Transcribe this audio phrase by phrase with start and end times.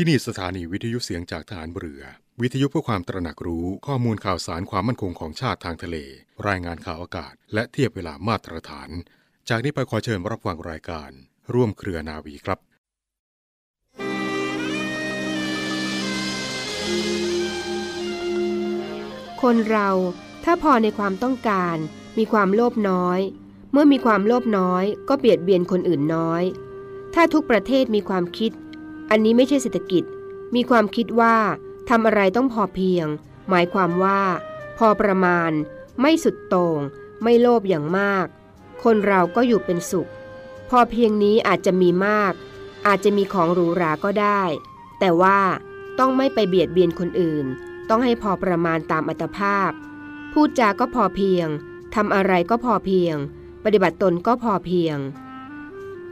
[0.00, 2.02] ที่นี่สถานีวิทยุเสียงจากฐานเรือ
[2.40, 5.96] วิทยุเพื่อความตระหนักรู้ข้อมูลข่าวสารความมั่นคงของชาติทางทะเล
[6.48, 8.90] รายงานข่าวอากาศ และเทียบเวลามาตรฐาน
[9.48, 11.10] จากนี้ไปขอเชิญรับฟังรายการ
[11.54, 12.58] ร่วมเครือนาวีครับ
[19.42, 19.90] คนเรา
[20.44, 21.76] ถ้าพอในความต้องการ
[22.18, 23.20] มีความโลภน้อย
[23.72, 26.42] เมื่อมีความโลภน้อย ก็เบียดเบียนคนอื่นน้อย
[27.14, 28.52] ถ้าทุกประเทศมีความคิด
[29.10, 30.04] อันนี้ไม่ใช่เศรษฐกิจ
[30.54, 31.36] มีความคิดว่า
[31.88, 33.06] ทำอะไรต้องพอเพียง
[33.48, 34.20] หมายความว่า
[34.78, 35.50] พอประมาณ
[36.00, 36.78] ไม่สุดโต่ง
[37.22, 38.26] ไม่โลภอย่างมาก
[38.82, 40.10] คนเราก็อยู่เป็นสุข
[40.70, 42.32] พอเพียงนี้อาจจะมีมาก
[42.86, 44.42] อาจจะมีของหรูหราก็ได้
[45.00, 45.40] แต่ว่า
[45.98, 47.46] ต้องไม่ไปเบียดเบียนคนอื่น
[47.88, 49.70] ต้องให้พอประมาณตามอัตภาพ
[50.32, 51.46] พูดจาก็พอเพียง
[51.94, 53.16] ทำอะไรก็พอเพียง
[53.64, 54.96] ปฏิบัติตนก็พอเพียง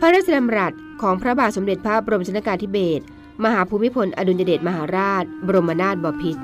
[0.00, 3.04] พระราชดำรัสของพระบาทสมเด็จพระบรมชนกาธิเบศร
[3.44, 6.42] มหาภูมิพลอดุลยเดชมหาราช บรมนาถบพิตร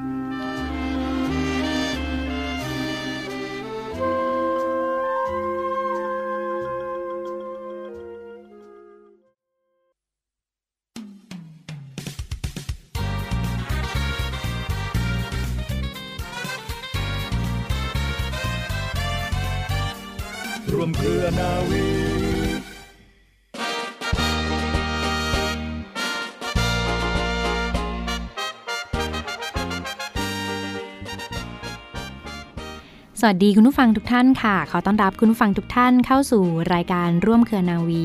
[33.25, 38.05] สวัสดีคุณผู้ฟังทุกท่านค่ะ ขอต้อนรับคุณผู้ฟังทุกท่านเข้าสู่รายการร่วมเครือนาวี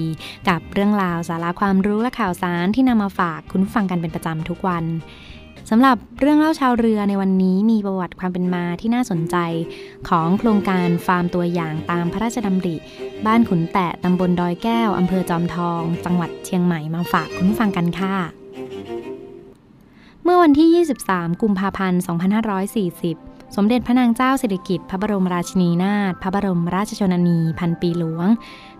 [0.49, 4.83] กับเรื่องราวสาระความรู้และข่าวสารที่นำมาฝากคุณผู้ฟังกันเป็นประจำทุกวัน
[5.69, 9.35] สำหรับเรื่องเล่าชาวเรือในวันนี้มีประวัติความเป็นมาที่น่าสนใจ
[10.09, 12.75] ของโครงการฟาร์มตัวอย่างตามพระราชดำริ
[13.25, 18.15] บ้านขุนแตะตำบลดอยแก้วอำเภอจอมทอง จังหวัดเชียงใหม่มาฝากคุณผู้ฟังกันค่ะ
[20.23, 28.27] เมื่อวันที่ 23 กุมภาพันธ์ 2540 สมเด็จพระนางเจ้าสิริกิติ์พระบรมราชินีนาถพระบรมราชชนนีพันปีหลวง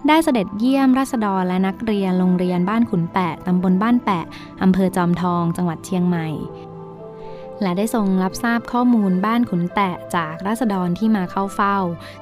[0.08, 4.26] ได้เสด็จเยี่ยมราษฎรและนักเรียนโรงเรียนบ้านขุนแปะตำบลบ้านแปะ
[4.62, 6.28] อำเภอจอมทองจังหวัดเชียงใหม่
[7.62, 11.78] และได้ทรงรับทราบข้อมูลบ้านขุนแตะจากราษฎรที่มาเข้าเฝ้า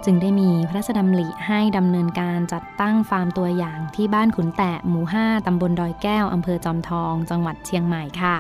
[0.06, 8.35] จึงได้มีพระราชดำริให้ดำเนินการจัดตั้งฟาร์มตัวอย่างที่บ้านขุนแตะหมู่ 5ตำบลดอยแก้วอำเภอจอมทอง จังหวัดเชียงใหม่ค่ะ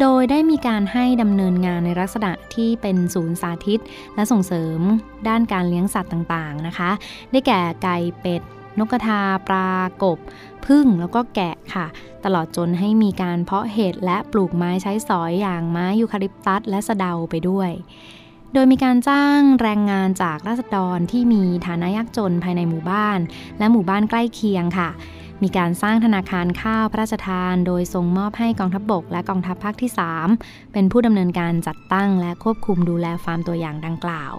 [0.00, 3.80] โดยได้มีการให้ดำเนินงานในลักษณะที่เป็นศูนย์สาธิต
[4.14, 4.80] และส่งเสริม
[5.28, 6.90] ด้านการเลี้ยงสัตว์ต่างๆนะคะ
[7.30, 8.42] ได้แก่ไก่เป็ด
[8.78, 9.70] นกกระทาปลา
[10.02, 10.18] กบ
[10.66, 11.86] พึ่งแล้วก็แกะค่ะ
[12.24, 17.70] ตลอดจนให้มีการเพาะเห็ดและปลูกไม้ใช้สอยอย่างไม้ยูคาลิปตัสและสะเดาไปด้วย
[18.52, 23.18] โดยมีการจ้างแรงงานจากราษฎรที่มีฐานะยากจนภายในหมู่บ้าน
[23.58, 24.88] และหมู่บ้านใกล้เคียงค่ะ
[25.42, 29.90] มีการสร้างธนาคารข้าวพระราชทาน โดยทรงมอบให้กองทัพบบก และกองทัพภาคที่
[30.32, 34.34] 3 เป็นผู้ดำเนินการจัดตั้งและควบคุมดูแลฟาร์มตัวอย่างดังกล่าว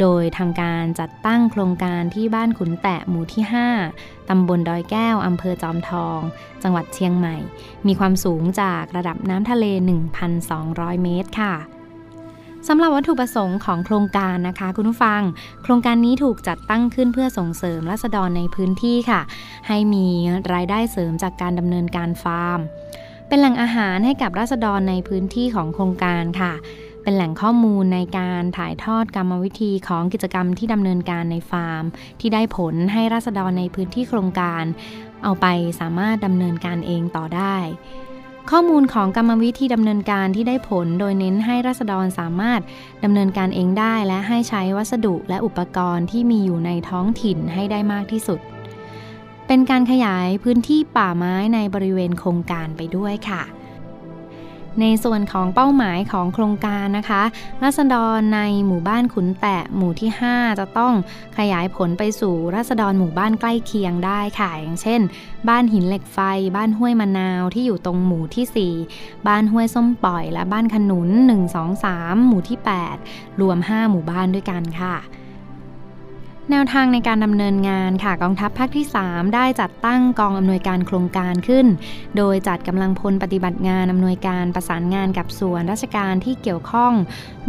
[0.00, 3.44] โดยทำการจัดตั้งโครงการที่บ้านขุนแตะหมู่ที่
[3.86, 6.18] 5 ตำบลดอยแก้ว อำเภอจอมทอง
[6.62, 7.36] จังหวัดเชียงใหม่
[7.86, 9.64] มีความสูงจากระดับน้ำทะเล
[10.34, 11.54] 1,200 เมตรค่ะ
[12.68, 15.22] สำหรับวัตถุประสงค์ของโครงการนะคะคุณผู้ฟัง
[15.62, 19.20] โครงการนี้ถูกจัดตั้งขึ้นเพื่อส่งเสริมรัษฎรในพื้นที่ค่ะ
[19.68, 20.06] ให้มี
[20.54, 22.60] รายได้เสริมจากการดำเนินการฟาร์ม
[23.28, 26.52] เป็นแหล่งอาหารให้กับรัษฎรในพื้นที่ของโครงการค่ะ
[27.02, 31.84] เป็นแหล่งข้อมูลในการถ่ายทอดกรรมวิธีของกิจกรรมที่ดำเนินการในฟาร์ม
[32.20, 34.64] ที่ได้ผลให้รัษฎรในพื้นที่โครงการ
[35.24, 35.46] เอาไป
[35.80, 37.56] สามารถดำเนินการเองต่อได้
[38.50, 42.60] ข้อมูลของกรรมวิธีดำเนินการที่ได้ผลโดยเน้นให้รัษฎรสามารถ
[43.04, 48.40] ดำเนินการเองได้และให้ใช้วัสดุและอุปกรณ์ที่มีอยู่ในท้องถิ่นให้ได้มากที่สุด
[49.46, 53.42] เป็นการขยายพื้นที่ป่าไม้ในบริเวณโครงการไปด้วยค่ะ
[54.80, 57.22] ในส่วนของเป้าหมายของโครงการนะคะ
[57.62, 60.94] รัษฎรในหมู่บ้านขุนแตะหมู่ที่ 5 จะต้อง
[61.38, 65.00] ขยายผลไปสู่รัษฎรหมู่บ้านใกล้เคียงได้ค่ะอย่างเช่น
[65.48, 66.18] บ้านหินเหล็กไฟ
[66.56, 72.58] บ้านห้วยมะนาวที่อยู่ตรงหมู่ที่ 4 บ้านห้วยส้มปล่อย และบ้านขนุน 1 2 3 หมู่ที่
[73.00, 74.96] 8 รวม 5 หมู่บ้านด้วยกันค่ะ
[76.50, 81.66] แนวทางในการดำเนินงานค่ะกองทัพภาคที่ 3 ได้จัดตั้งกองอำนวยการโครงการขึ้น
[82.16, 86.92] โดยจัดกำลังพลปฏิบัติงานอำนวยการประสานงานกับส่วนราชการที่เกี่ยวข้อง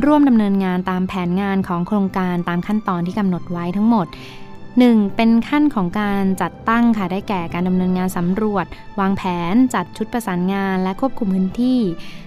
[0.05, 4.07] ร่วมดำเนินงานตามแผนงานของโครงการตามขั้นตอนที่กำหนดไว้ทั้งหมด
[4.83, 5.15] 1.
[5.15, 8.65] เป็นขั้นของการจัดตั้งค่ะได้แก่การดำเนินงานสำรวจ
[8.99, 11.79] วางแผน จัดชุดประสานงาน และควบคุมพื้นที่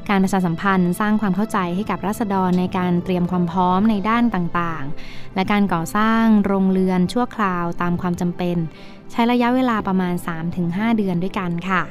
[0.08, 8.56] การประชาสัมพันธ์ สร้างความเข้าใจให้กับรัษฎรในการเตรียมความพร้อมในด้านต่างๆ และการก่อสร้างโรงเรือนชั่วคราวตามความจำเป็น
[9.10, 10.14] ใช้ระยะเวลาประมาณ
[10.56, 11.82] 3-5 เดือนด้วยกันค่ะ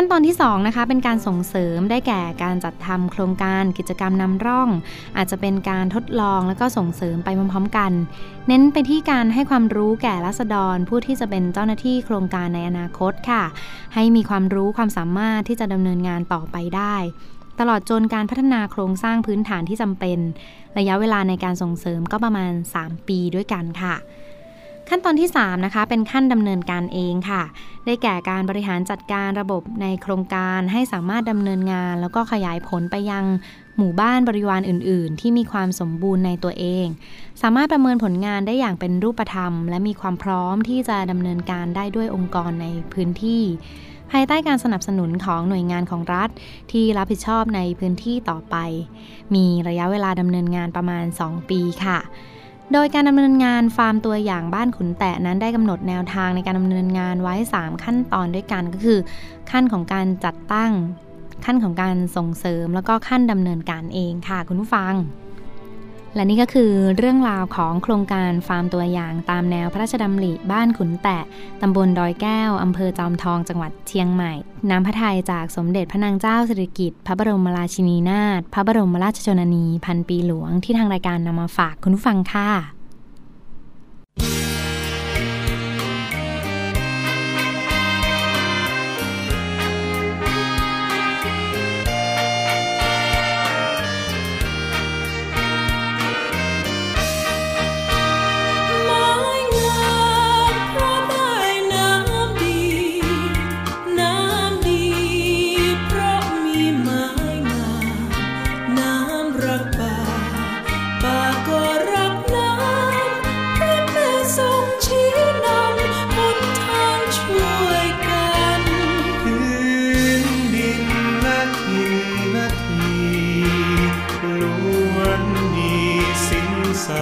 [0.00, 4.68] ขั้นตอนที่2นะคะเป็นการส่งเสริมได้แก่การจัดทำโครงการกิจกรรมนำร่อง
[5.16, 7.92] อาจจะเป็นการทดลองแล้วก็ส่งเสริมไปพร้อมๆกัน
[8.48, 13.42] เน้นไปที่การให้ความรู้แก่รัษฎร ผู้ที่จะเป็นเจ้าหน้าที่โครงการในอนาคตค่ะ
[13.94, 16.96] ให้มีความรู้ความสามารถที่จะดำเนินงานต่อไปได้
[17.60, 20.18] ตลอดจนการพัฒนาโครงสร้างพื้นฐานที่จำเป็น
[20.78, 22.52] ระยะเวลาในการส่งเสริมก็ประมาณ
[22.82, 23.96] 3 ปีด้วยกันค่ะ
[24.88, 27.42] ขั้นตอนที่ 3 นะคะ เป็นขั้นดำเนินการเองค่ะ
[27.86, 33.24] ได้แก่การบริหารจัดการระบบในโครงการให้สามารถดำเนินงาน แล้วก็ขยายผลไปยัง
[33.78, 36.86] หมู่บ้านบริวารอื่น ๆ ที่มีความสมบูรณ์ในตัวเอง
[37.42, 43.42] สามารถประเมินผลงานได้อย่างเป็นรูปธรรม และมีความพร้อมที่จะดำเนินการได้ด้วยองค์กรในพื้นที่
[44.10, 46.30] ภายใต้การสนับสนุนของหน่วยงานของรัฐ
[46.72, 48.56] ที่รับผิดชอบในพื้นที่ต่อไป
[49.34, 51.98] มีระยะเวลาดำเนินงานประมาณ 2 ปีค่ะ
[52.72, 58.98] โดยการดำเนินงานฟาร์มตัวอย่างบ้านขุนแตะนั้นได้กำหนดแนวทางในการดำเนินงานไว้ 3 ขั้นตอนด้วยกันก็คือ
[59.50, 60.72] ขั้นของการจัดตั้ง
[61.44, 64.94] ขั้นของการส่งเสริมแล้วก็ขั้นดำเนินการเองค่ะคุณผู้ฟัง
[66.14, 71.24] และนี่ก็คือเรื่องราวของโครงการฟาร์มตัวอย่างตามแนวพระราชดำริบ้านขุนแตะ
[71.62, 74.32] ตำบลดอยแก้ว อำเภอจอมทอง จังหวัดเชียงใหม่
[74.70, 82.77] น้ำพระทัยจากสมเด็จพระนางเจ้าสิริกิติ์พระบรมราชินีนาถ พระบรมราชชนนี พันปีหลวงที่ทางรายการนำมาฝากคุณผู้ฟังค่ะ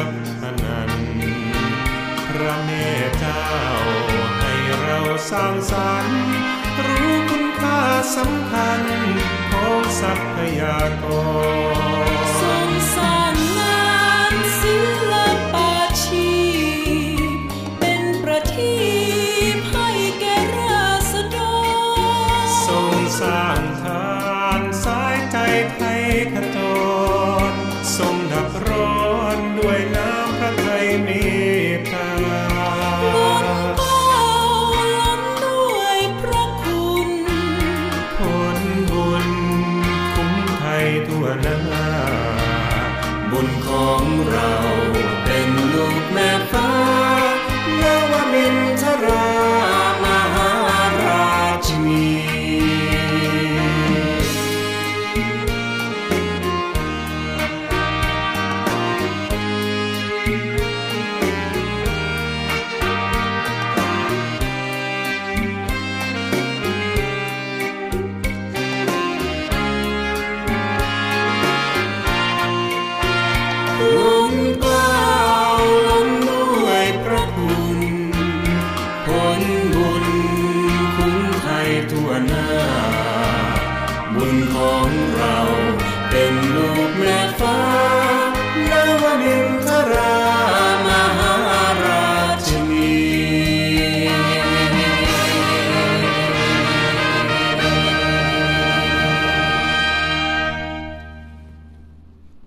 [0.01, 0.09] ับ
[0.43, 0.93] อนัน
[2.29, 2.71] พระเม
[3.19, 3.45] เจ้า
[4.41, 5.01] ให้เรา
[5.31, 6.21] สร้างสรรค์
[6.87, 7.81] รู้คุณค่า
[8.17, 8.83] สำคัญ
[9.53, 11.05] ของทรัพยาก
[12.25, 12.26] ร
[41.47, 41.89] นา
[43.31, 44.53] บุญของเรา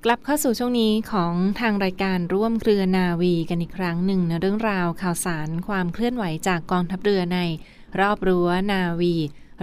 [0.10, 7.40] ลับเข้าสู่ช่วงนี้ของทางรายการร่วมเครือนาวีกันอีกครั้งหนึ่งนะเรื่องราวข่าวสารความเคลื่อนไหวจากกองทัพเรือใน
[8.00, 9.16] รอบรั้วนาวี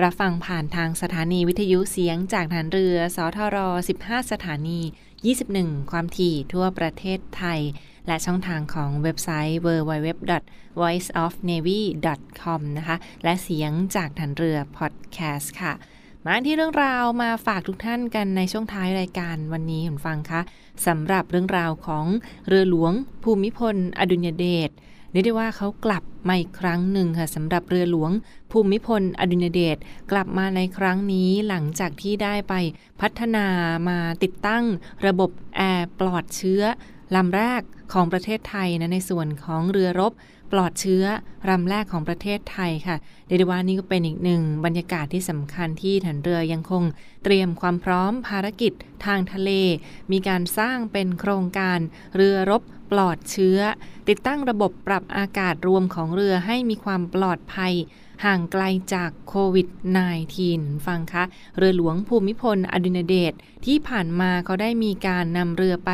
[0.02, 3.56] รับฟังผ่านทางสถานีวิทยุเสียงจากฐานเรือ สทร
[3.98, 4.80] 15 สถานี
[5.34, 7.60] 21 ความถี่ทั่วประเทศไทย
[8.06, 15.72] และช่องทางของเว็บไซต์ www.voiceofnavy.com นะคะ และเสียงจากฐานเรือพอดแคสต์ค่ะ
[16.24, 20.40] มาที่เรื่องราวมาฝากทุกท่านกันในช่วงท้ายรายการวันนี้คุณฟังคะ
[20.86, 22.06] สำหรับเรื่องราวของ
[22.48, 24.70] เรือหลวงภูมิพล อดุญเดช
[25.16, 28.10] เรียกได้ว่าเขากลับมาอีกครั้งหนึ่งค่ะสำหรับเรือหลวง
[28.52, 29.76] ภูมิพลอดุญเดช
[30.10, 32.54] กลับมาในครั้งนี้หลังจากที่ได้ไป
[33.00, 33.46] พัฒนา
[33.88, 34.64] มาติดตั้ง
[35.06, 36.62] ระบบแอร์ปลอดเชื้อ
[37.16, 40.12] ลำแรกของประเทศไทยนะในส่วนของเรือรบ
[40.52, 41.04] ปลอดเชื้อ
[41.48, 42.96] ลำแรกของประเทศไทยค่ะ
[43.26, 46.82] เดดว่านี่ก็เป็นอีกหนึ่งบรรยากาศที่สำคัญที่ฐานเรือยังคง
[47.24, 48.72] เตรียมความพร้อมภารกิจ
[49.04, 49.50] ทางทะเล
[50.12, 51.78] มีการสร้างเป็นโครงการ
[52.16, 53.58] เรือรบ ปลอดเชื้อ
[54.08, 57.74] ติดตั้งระบบปรับอากาศรวมของเรือให้มีความปลอดภัย
[58.24, 58.62] ห่างไกล
[58.94, 59.68] จากโควิด
[60.26, 61.24] -19 ฟังคะ
[61.58, 63.32] เรือหลวงภูมิพลอดุญเดช
[63.64, 65.90] ที่ผ่านมาเขาได้มีการนำเรือไป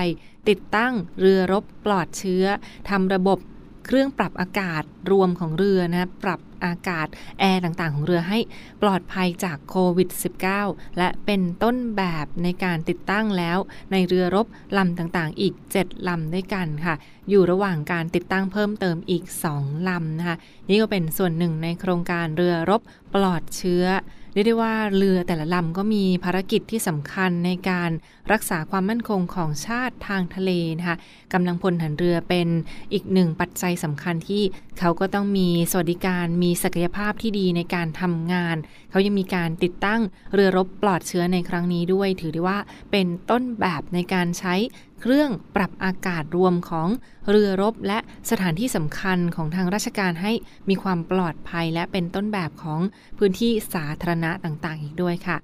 [0.49, 2.45] ติดตั้งเรือรบปลอดเชื้อ
[2.91, 3.39] ทำระบบ
[3.87, 7.07] เครื่องปรับอากาศรวมของเรือนะปรับ อากาศ
[7.39, 8.39] แอร์ต่างๆ ของเรือให้
[8.83, 10.09] ปลอดภัยจากโควิด
[10.55, 13.59] -19 และเป็นต้นแบบในการติดตั้งแล้ว
[13.93, 14.47] ในเรือรบ
[14.79, 16.95] ลำต่างๆ อีก 7 ลำด้วยกันค่ะ
[17.31, 19.25] อยู่ระหว่างการติดตั้งเพิ่มเติมอีก
[19.57, 20.37] 2 ลำนะคะ
[20.69, 22.81] นี่ก็เป็นส่วนหนึ่งในโครงการเรือรบ
[23.15, 23.87] ปลอดเชื้อ
[24.35, 27.91] เรียกได้ว่าเรือแต่ละลำก็มีภารกิจที่สำคัญในการ
[28.33, 30.97] รักษาความมั่นคงของชาติทางทะเลนะคะ
[31.33, 32.49] กำลังพลฐานเรือเป็น
[32.93, 34.43] อีกหนึ่งปัจจัยสำคัญที่
[34.79, 38.57] เขาก็ต้องมีสวัสดิการมีศักยภาพที่ดีในการทำงาน
[38.91, 40.01] เขายังมีการติดตั้ง
[40.35, 42.59] เรือรบปลอดเชื้อในครั้งนี้ด้วย ถือได้ว่า
[42.91, 44.55] เป็นต้นแบบในการใช้
[45.01, 46.89] เครื่องปรับอากาศรวมของ
[47.31, 47.99] เรือรบและ
[48.31, 50.33] สถานที่สำคัญของทางราชการให้
[50.69, 52.81] มีความปลอดภัยและเป็นต้นแบบของ
[53.19, 55.39] พื้นที่สาธารณะต่างๆ อีกด้วยค่ะ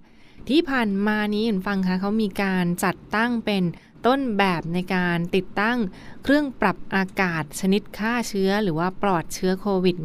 [0.48, 3.64] ที่ผ่านมานี้เห็นฟังคะเขามีการจัดตั้งเป็น
[4.06, 5.78] ต้นแบบในการติดตั้ง
[6.22, 9.96] เครื่องปรับอากาศชนิดฆ่าเชื้อ หรือว่าปลอดเชื้อโควิด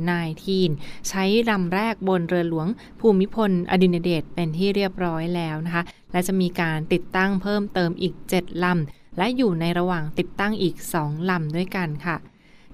[0.49, 2.67] -19 ใช้ลำแรกบนเรือหลวง
[2.99, 12.15] ภูมิพลอดินเดชเป็นที่เรียบร้อยแล้วนะคะ และจะมีการติดตั้งเพิ่มเติมอีก 7 ลำ และอยู่ในระหว่างติดตั้งอีกสองลำด้วยกันค่ะ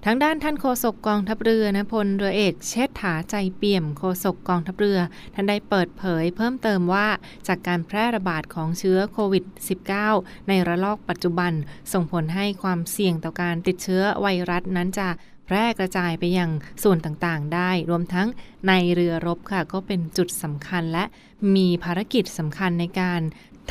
[0.05, 4.99] ทั้งด้านท่านโฆษกกองทัพเรือนะพลเรือเอกเชษฐาใจเปี่ยมโฆษกกองทัพเรือ
[5.33, 7.07] ท่านได้เปิดเผยเพิ่มเติมว่า
[7.47, 9.43] จากการแพร่ระบาดของเชื้อโควิด
[9.97, 11.53] -19 ในระลอกปัจจุบัน
[11.93, 15.09] ส่งผลให้ความเสี่ยงต่อการติดเชื้อไวรัสนั้นจะ
[15.45, 16.49] แพร่กระจายไปยัง
[16.83, 18.27] ส่วนต่างๆ ได้ รวมทั้ง
[18.67, 21.03] ในเรือรบค่ะ ก็เป็นจุดสำคัญและ
[21.55, 23.21] มีภารกิจสำคัญในการ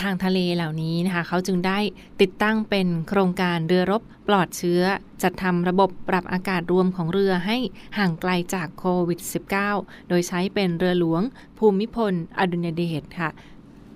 [0.03, 1.79] ทางทะเลเหล่านี้นะคะ เขาจึงได้
[2.21, 4.83] ติดตั้งเป็นโครงการเรือรบปลอดเชื้อ
[5.23, 7.57] จัดทำระบบปรับอากาศรวมของเรือให้
[7.99, 9.21] ห่างไกลจากโควิด
[9.65, 11.23] -19 โดยใช้เป็นเรือหลวง
[11.59, 13.31] ภูมิพลอดุญเดชค่ะ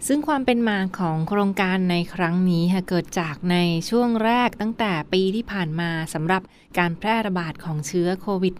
[0.07, 3.57] ซึ่งความเป็นมาของโครงการในครั้งนี้ค่ะเกิดจากใน
[3.91, 6.43] ช่วงแรกตั้งแต่ปีที่ผ่านมาสำหรับ
[6.79, 8.55] การแพร่ระบาดของเชื้อโควิด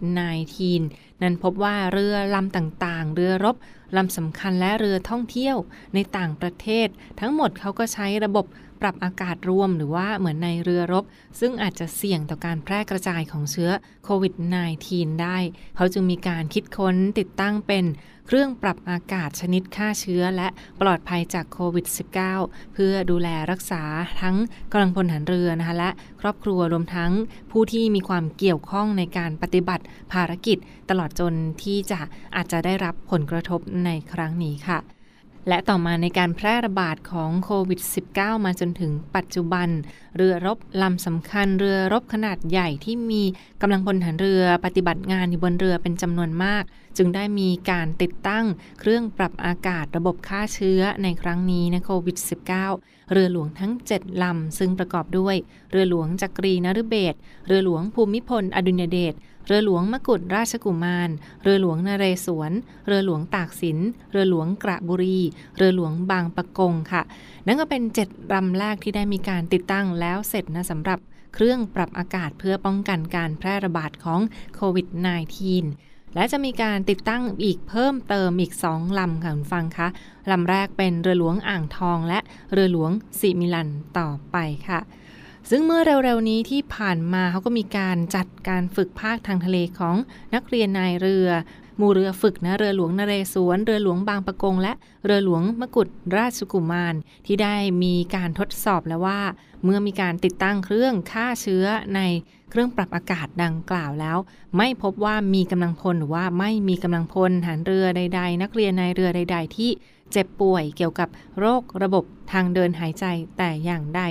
[0.59, 3.55] -19 นั้นพบว่าเรือลำต่างๆ เรือรบ
[3.97, 5.57] ลำสำคัญและเรือท่องเที่ยว
[5.93, 6.87] ในต่างประเทศ
[7.19, 8.45] ทั้งหมดเขาก็ใช้ระบบ
[8.83, 11.03] ปรับอากาศรวมหรือว่าเหมือนในเรือรบ
[11.39, 13.71] ซึ่งอาจจะเสี่ยงต่อการแพร่กระจายของเชื้อ
[14.05, 14.33] โควิด
[14.77, 15.37] -19 ได้
[15.75, 17.85] เขาจึงมีการคิดค้นติดตั้งเป็น
[18.27, 20.47] เครื่องปรับอากาศชนิดฆ่าเชื้อและ
[20.81, 21.85] ปลอดภัยจากโควิด
[22.29, 23.83] -19 เพื่อดูแลรักษา
[24.21, 24.35] ทั้ง
[24.71, 25.89] กำลังพลฐานเรือนะคะและ
[26.21, 27.11] ครอบครัวรวมทั้ง
[27.51, 30.57] ผู้ที่มีความเกี่ยวข้องในการปฏิบัติภารกิจ
[30.89, 31.99] ตลอดจนที่จะ
[32.35, 34.79] อาจจะได้รับผลกระทบในครั้งนี้ค่ะ
[35.47, 37.81] และต่อมาในการแพร่ระบาดของโควิด
[38.13, 39.69] -19 มาจนถึงปัจจุบัน
[40.15, 43.23] เรือรบลำสำคัญเรือรบขนาดใหญ่ที่มี
[43.61, 46.63] กำลังพลฐานเรือปฏิบัติงานอยู่บนเรือเป็นจำนวนมาก
[46.97, 48.45] จึงได้มีการติดตั้ง
[48.79, 52.17] เครื่องปรับอากาศระบบฆ่าเชื้อในครั้งนี้นะโควิด
[52.63, 55.35] -19 เรือหลวงทั้ง 7 ลำ ซึ่งประกอบด้วย
[55.71, 57.15] เรือหลวงจักรีนฤเบศ
[57.47, 59.15] เรือหลวงภูมิพล อดุญเดช
[59.47, 61.09] เรือหลวงมกุฎราชกุมาร
[61.43, 62.51] เรือหลวงนเรศวร
[62.87, 63.77] เรือหลวงตากสิน
[64.11, 65.19] เรือหลวงกระบุรี
[65.57, 67.01] เรือหลวงบางปะกงค่ะ
[67.45, 70.99] นั่นก็เป็นเจ็ดลำแรกที่ได้มีการติดตั้งแล้วเสร็จนะสำหรับ
[71.33, 74.19] เครื่องปรับอากาศเพื่อป้องกันการแพร่ระบาดของ
[74.55, 74.87] โควิด
[75.27, 79.87] -19 และจะมีการติดตั้งอีกเพิ่มเติมอีกสองลำค่ะคุณฟังคะ
[80.31, 82.19] ลำแรกเป็นเรือหลวงอ่างทอง และ
[82.53, 84.37] เรือหลวงสิมิลันต่อไป
[84.69, 84.79] ค่ะ
[85.49, 89.95] ซึ่งเมื่อเร็วๆนี้ที่ผ่านมาเขาก็มีการจัดการฝึกภาคทางทะเลของ
[90.35, 91.29] นักเรียนนายเรือ
[91.79, 94.73] มูเรือฝึกนะเรือหลวงนเรศวร เรือหลวงบางปะกง และ
[95.05, 95.87] เรือหลวงมกุฎ
[96.17, 99.21] ราชกุมาร ที่ได้มีการทดสอบแล้วว่า
[99.63, 101.65] เมื่อมีการติดตั้งเครื่องฆ่าเชื้อ
[101.95, 102.01] ใน
[102.49, 104.17] เครื่องปรับอากาศดังกล่าวแล้ว
[104.57, 109.71] ไม่พบว่ามีกำลังพลหรือว่าไม่มีกำลังพลฐานเรือใด ๆ นักเรียนในเรือใด ๆ ที่
[110.11, 113.05] เจ็บป่วยเกี่ยวกับโรคระบบทางเดินหายใจ
[113.37, 114.01] แต่อย่างใด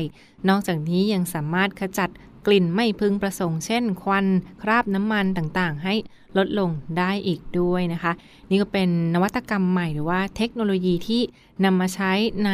[0.48, 2.10] นอกจากนี้ยังสามารถขจัด
[2.46, 4.26] กลิ่นไม่พึงประสงค์เช่น ควัน
[4.62, 5.94] คราบน้ำมันต่างๆ ให้
[6.38, 8.12] ลดลงได้อีกด้วยนะคะ
[8.50, 11.22] นี่ก็เป็นนวัตกรรมใหม่หรือว่าเทคโนโลยีที่
[11.64, 12.12] นำมาใช้
[12.46, 12.50] ใน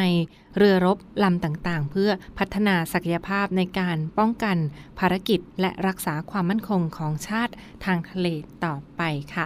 [0.57, 4.57] เรือรบลำต่างๆ เพื่อพัฒนาศักยภาพในการป้องกัน
[4.99, 7.53] ภารกิจและรักษาความมั่นคงของชาติ
[7.85, 8.27] ทางทะเล
[8.65, 9.01] ต่อไป
[9.35, 9.45] ค่ะ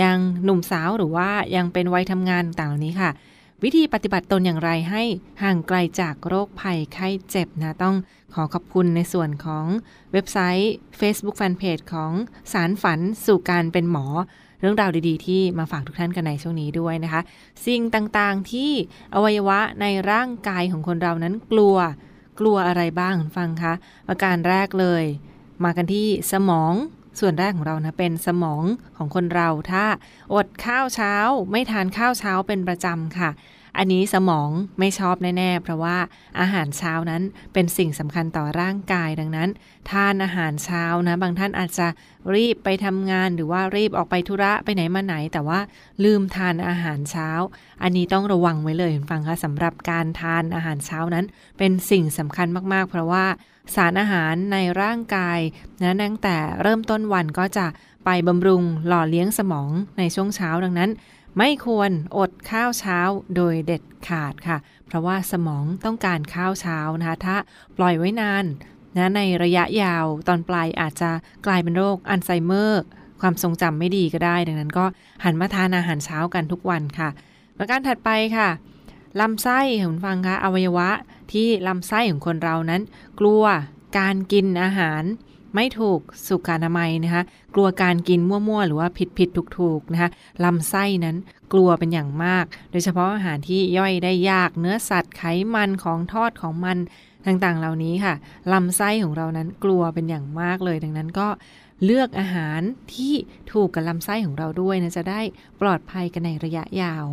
[0.00, 3.10] ยังหนุ่มสาวหรือว่ายังเป็นวัยทำงานต่างๆนี้ค่ะ
[3.62, 5.02] วิธีปฏิบัติตนอย่างไรให้
[5.42, 7.96] ห่างไกลจากโรคภัยไข้เจ็บนะ ต้อง
[8.34, 9.66] ขอขอบคุณในส่วนของ
[10.12, 12.12] เว็บไซต์ Facebook Fanpage ของ
[12.52, 14.06] สารฝันสู่การเป็นหมอ
[14.60, 17.22] เรื่องราวดีๆ ที่มาฝากทุกท่านกันในช่วงนี้ด้วยนะคะ
[17.66, 18.70] สิ่งต่างๆที่
[19.14, 21.76] อวัยวะในร่างกายของคนเรานั้นกลัว
[22.40, 23.74] กลัวอะไรบ้างฟังคะ
[24.08, 25.04] ประการแรกเลย
[25.64, 26.74] มากันที่สมอง
[27.20, 28.64] ส่วนแรกของเรานะเป็นสมอง
[28.96, 29.84] ของคนเราถ้า
[30.34, 31.14] อดข้าวเช้า
[31.50, 33.30] ไม่ทานข้าวเช้าเป็นประจำค่ะ
[33.78, 35.96] อันนี้สมองไม่ชอบแน่ๆ เพราะว่า
[36.40, 39.48] อาหารเช้านั้นเป็นสิ่งสำคัญต่อร่างกายดังนั้น
[39.90, 41.86] ทานอาหารเช้านะ บางท่านอาจจะ
[42.34, 45.60] รีบไปทำงานหรือว่ารีบออกไปธุระไปไหนมาไหน แต่ว่า
[46.04, 47.28] ลืมทานอาหารเช้า
[47.82, 51.24] อันนี้ต้องระวังไว้เลยคุณฟังคะสำหรับการทานอาหารเช้านั้น
[51.58, 53.24] เป็นสิ่งสำคัญมากๆ เพราะว่า
[53.74, 55.38] สารอาหารในร่างกาย
[55.82, 57.66] นะตั้งแต่เริ่มต้นวันก็จะ
[58.04, 60.90] ไปบำรุงหล่อเลี้ยงสมองในช่วงเช้าดังนั้น
[61.38, 62.98] ไม่ควรอดข้าวเช้า
[63.36, 67.36] โดยเด็ดขาดค่ะ เพราะว่าสมองต้องการข้าวเช้านะคะถ้า
[67.76, 68.44] ปล่อยไว้นาน
[68.96, 71.10] นะในระยะยาวตอนปลายอาจจะ
[71.46, 72.82] กลายเป็นโรคอัลไซเมอร์
[73.20, 74.84] ความทรงจำไม่ดีก็ได้ ดังนั้นก็
[75.24, 77.08] หันมาทานอาหารเช้ากันทุกวันค่ะ
[77.58, 78.48] ประการถัดไปค่ะ
[79.20, 80.90] ลำไส้คุณฟังคะอวัยวะ
[81.32, 82.82] ที่ลำไส้ของคนเรานั้น
[83.20, 83.44] กลัว
[83.98, 85.02] การกินอาหาร
[85.54, 87.22] ไม่ถูกสุขอนามัยนะคะ
[87.54, 90.10] กลัวการกินมั่วๆ หรือว่าผิดผิดถูกถูกนะคะ
[90.44, 91.16] ลำไส้นั้น
[91.52, 95.22] กลัวเป็นอย่างมาก โดยเฉพาะอาหารที่ย่อยได้ยากเนื้อสัตว์ไข
[95.54, 96.78] มันของทอดของมัน
[97.26, 98.14] ต่างๆ เหล่านี้ค่ะ
[98.52, 101.28] ลำไส้ของเรานั้นกลัวเป็นอย่างมากเลย ดังนั้นก็
[101.84, 102.60] เลือกอาหาร
[102.94, 103.14] ที่
[103.52, 105.20] ถูกกับลำไส้ของเราด้วยนะจะได้
[105.60, 107.04] ปลอดภัยกันในระยะยาว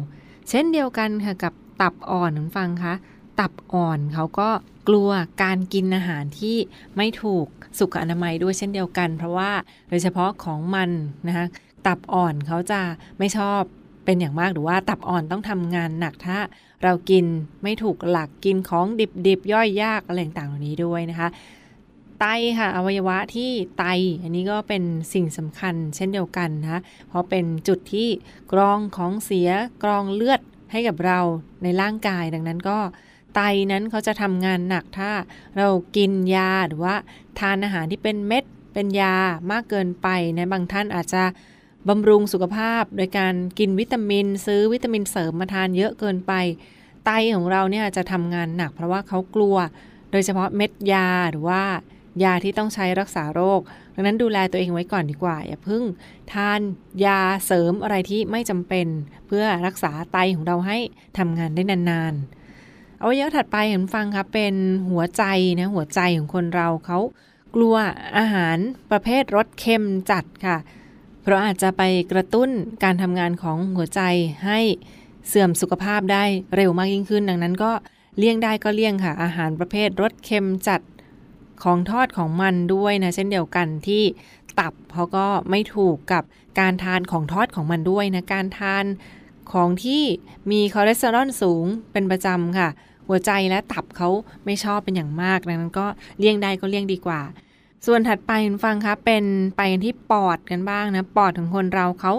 [0.49, 2.93] เช่นเดียวกันค่ะกับตับอ่อนคุณฟังคะ
[3.41, 4.49] ตับอ่อนเขาก็
[4.87, 5.09] กลัว
[5.43, 6.57] การกินอาหารที่
[6.97, 7.45] ไม่ถูก
[7.79, 9.51] สุขอนามัยด้วยเช่นเดียวกัน เพราะว่า
[9.89, 10.89] โดยเฉพาะของมัน
[11.27, 11.45] นะคะ
[11.87, 12.81] ตับอ่อนเขาจะ
[13.19, 13.61] ไม่ชอบ
[14.05, 16.37] เป็นอย่างมากหรือว่าตับอ่อนต้องทำงานหนักถ้า
[16.83, 17.25] เรากิน
[17.63, 18.85] ไม่ถูกหลักกินของ
[19.27, 21.29] ดิบๆ ย่อยยากอะไรต่างๆเหล่านี้ด้วยนะคะ
[22.19, 22.25] ไต
[22.59, 23.83] ค่ะอวัยวะที่ไต
[24.23, 28.07] อันนี้ก็เป็นสิ่งสำคัญเช่นเดียวกันนะคะเพราะเป็นจุดที่
[28.51, 29.49] กรองของเสีย
[29.83, 31.19] กรองเลือดให้กับเรา
[31.63, 32.77] ในร่างกายดังนั้นก็
[33.35, 33.41] ไต
[33.71, 35.11] นั้นเขาจะทำงานหนักถ้า
[35.57, 36.95] เรากินยาหรือว่า
[37.39, 39.15] ทานอาหารที่เป็นเม็ดเป็นยา
[39.51, 41.23] มากเกินไปนะบางท่านอาจจะ
[41.89, 46.33] บำรุงสุขภาพ โดยการกินวิตามิน ซื้อวิตามินเสริมมาทานเยอะเกินไป
[47.05, 49.57] ไตของเราเนี่ยจะทำงานหนักเพราะว่าเขากลัว
[50.11, 51.63] โดยเฉพาะเม็ดยาหรือว่า
[52.23, 53.61] ยาที่ต้องใช้รักษาโรค
[53.95, 55.83] ดังนั้นดูแลตัวเองไว้ก่อนดีกว่า อย่าเพิ่ง
[56.33, 56.59] ทาน
[57.05, 58.87] ยาเสริมอะไรที่ไม่จำเป็น
[59.27, 60.77] เพื่อรักษาไตของเราให้
[61.17, 62.40] ทำงานได้นานๆ
[63.03, 64.55] อาเยอะถัดไปเห็นฟังครับเป็น
[64.89, 65.23] หัวใจ
[65.59, 66.99] นะหัวใจของคนเราเขา
[67.55, 67.75] กลัว
[68.17, 68.57] อาหาร
[68.91, 70.57] ประเภทรสเค็มจัดค่ะ
[71.21, 72.49] เพราะอาจจะไปกระตุ้น
[72.83, 74.01] การทำงานของหัวใจ
[74.45, 74.59] ให้
[75.27, 76.23] เสื่อมสุขภาพได้
[76.55, 77.71] เร็วมากยิ่งขึ้น ดังนั้นก็
[78.17, 80.81] เลี่ยงได้ก็เลี่ยงค่ะ อาหารประเภทรสเค็มจัด
[81.63, 84.03] ของทอดของมันด้วยนะ เช่นเดียวกันที่
[84.59, 86.23] ตับเขาก็ไม่ถูกกับ
[86.59, 88.85] การทานของทอดของมันด้วยนะ การทาน
[89.51, 90.03] ของที่
[90.51, 92.69] มีคอเลสเตอรอลสูงเป็นประจำค่ะ
[93.11, 94.09] หัวใจและตับเขา
[94.45, 95.85] ไม่ชอบเป็นอย่างมากดังนั้นก็
[96.19, 97.21] เลี่ยงได้ก็เลี่ยงดีกว่า
[97.85, 99.23] ส่วนถัดไปคุณผู้ฟังครับเป็น
[99.57, 102.13] ไปกันที่ปอดกันบ้างนะปอดของคนเราเขา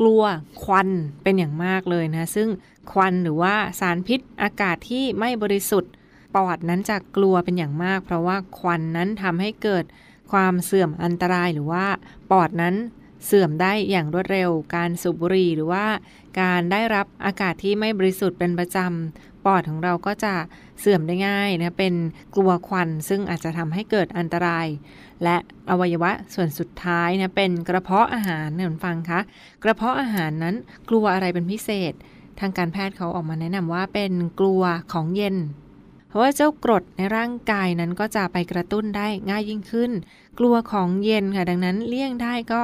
[0.00, 0.22] กลัว
[0.62, 0.88] ควัน
[1.22, 2.48] เป็นอย่างมากเลยนะ ซึ่ง
[2.92, 5.92] ควันหรือว่าสารพิษอากาศที่ไม่บริสุทธิ์
[6.36, 9.84] ปอดนั้นจะกลัวเป็นอย่างมาก เพราะว่าควันนั้นทำให้เกิด
[10.32, 11.86] ความเสื่อมอันตรายหรือว่า
[12.30, 12.74] ปอดนั้น
[13.26, 15.86] เสื่อมได้อย่างรวดเร็ว การสูบบุหรี่หรือว่า
[16.40, 20.34] การได้รับอากาศที่ไม่บริสุทธิ์เป็นประจำ ปอดของเราก็จะ
[20.80, 21.94] เสื่อมได้ง่ายนะเป็น
[22.36, 24.66] กลัวควัน ซึ่งอาจจะทำให้เกิดอันตราย
[25.24, 25.36] และ
[25.70, 29.20] อวัยวะส่วนสุดท้ายนะเป็นกระเพาะอาหารเนี่ยฟังคะ
[29.62, 30.54] กระเพาะอาหารนั้น
[30.88, 31.92] กลัวอะไรเป็นพิเศษ
[32.40, 35.36] ทางการแพทย์เขาออกมาแนะนำว่าเป็นกลัวของเย็น
[36.08, 39.90] เพราะว่าเจ้ากรดในร่างกายนั้นก็จะไปกระตุ้นได้ง่ายยิ่งขึ้น
[40.38, 42.62] กลัวของเย็นค่ะ ดังนั้นเลี่ยงได้ก็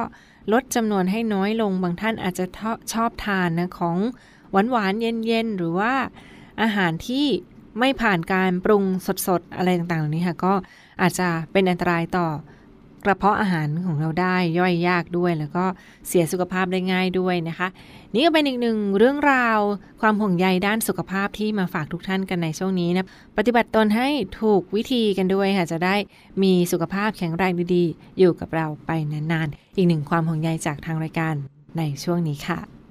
[0.53, 2.45] ลดจำนวนให้น้อยลง บางท่านอาจจะ
[2.93, 3.97] ชอบทานนะของ
[4.51, 5.93] หวานหวานเย็นๆหรือว่า
[6.61, 7.27] อาหารที่
[7.79, 8.83] ไม่ผ่านการปรุง
[9.27, 10.53] สดๆ อะไรต่างๆเหล่านี้ค่ะ ก็
[11.01, 12.27] อาจจะเป็นอันตรายต่อ
[13.05, 15.65] กระเพาะอาหารของเราได้ย่อยยากด้วย แล้วก็
[16.07, 17.67] เสียสุขภาพได้ง่ายด้วยนะคะ
[18.13, 19.59] นี่ก็เป็นอีกหนึ่งเรื่องราว
[20.01, 24.07] ความห่วงใยด้านสุขภาพที่มาฝากทุกท่านกันในช่วงนี้นะปฏิบัติตนให้
[24.41, 25.95] ถูกวิธีกันด้วยค่ะจะได้
[26.43, 31.35] มีสุขภาพแข็งแรงดีๆ อยู่กับเราไปนานๆ อีกหนึ่งความห่วงใยจากทางรายการ
[31.77, 32.82] ในช่วงนี้ค่ะ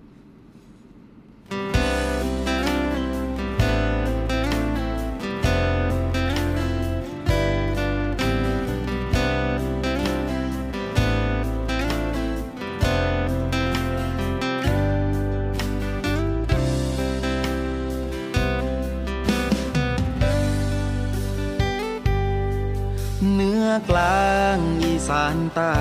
[25.56, 25.76] ใต้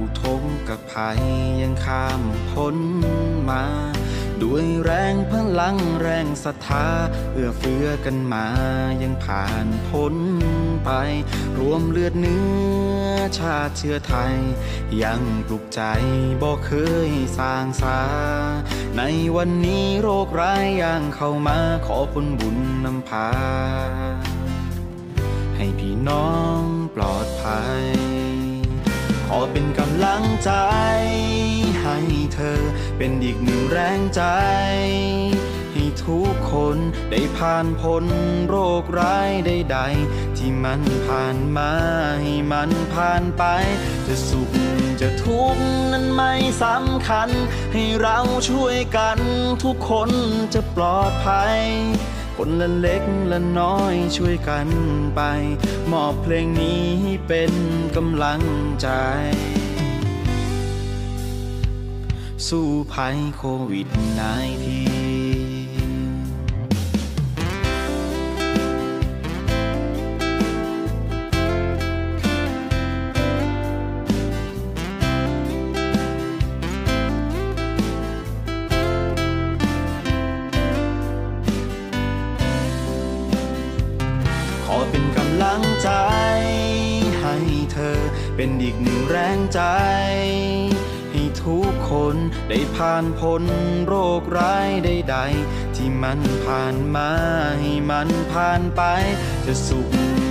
[0.00, 1.20] อุทมกับภัย
[1.62, 2.76] ยังข้ามพ้น
[3.50, 3.64] มา
[4.42, 6.86] ด้วยแรงพลังแรงศรัทธา
[7.32, 8.46] เอื้อเฟื้อกันมา
[9.02, 10.16] ยังผ่านพ้น
[10.84, 10.90] ไป
[11.58, 12.46] รวมเลือดเนื้
[13.02, 13.06] อ
[13.38, 14.34] ชาติเชื้อไทย
[15.02, 15.82] ยังปลุกใจ
[16.42, 16.72] บ่เค
[17.08, 18.00] ยสร้างสา
[18.96, 19.02] ใน
[19.36, 23.28] วันนี้โรคร้ายย่างเข้ามาขอผลบุญนำพา
[25.56, 26.62] ให้พี่น้อง
[26.94, 28.19] ปลอดภัย
[29.32, 30.52] ขอเป็นกำลังใจ
[31.82, 31.98] ให้
[32.34, 32.60] เธอ
[32.96, 34.22] เป็นอีกหนึ่งแรงใจ
[35.72, 36.76] ให้ทุกคน
[37.10, 38.04] ได้ผ่านพ้น
[38.48, 41.72] โรคร้ายใดๆที่มันผ่านมา
[42.22, 43.44] ให้มันผ่านไป
[44.06, 44.50] จะสุข
[45.00, 47.28] จะทุกข์นั้นไม่สำคัญ
[47.72, 49.18] ให้เราช่วยกัน
[49.64, 50.10] ทุกคน
[50.54, 51.58] จะปลอดภัย
[52.42, 54.68] คนละเล็กละน้อยช่วยกัน
[55.14, 55.20] ไป
[55.92, 56.86] มอบเพลงนี้
[57.26, 57.52] เป็น
[57.96, 58.42] กำลัง
[58.80, 58.88] ใจ
[62.46, 65.29] สู้ภัยโควิด -19
[92.80, 93.44] ผ่านพ้น
[93.86, 97.10] โรคร้ายใดๆ ที่มันผ่านมา
[97.60, 98.82] ให้มันผ่านไป
[99.46, 99.88] จะสุข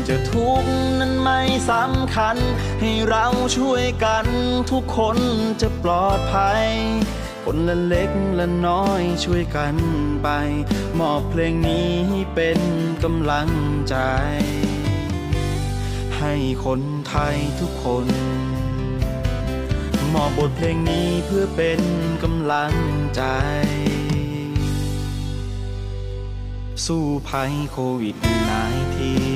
[0.07, 2.37] จะทุกข์นั้นไม่สำคัญ
[2.81, 3.25] ให้เรา
[3.57, 4.25] ช่วยกัน
[4.71, 5.17] ทุกคน
[5.61, 6.65] จะปลอดภัย
[7.43, 9.75] คนละเล็กละน้อยช่วยกัน
[10.23, 10.27] ไป
[10.99, 11.93] มอบเพลงนี้
[12.33, 12.59] เป็น
[13.03, 13.49] กำลัง
[13.89, 13.95] ใจ
[16.17, 16.33] ให้
[16.65, 18.07] คนไทยทุกคน
[20.15, 21.81] มอบบทเพลงนี้เพื่อเป็น
[22.23, 22.73] กำลัง
[23.15, 23.23] ใจ
[26.85, 29.28] สู้ภัยโควิด -19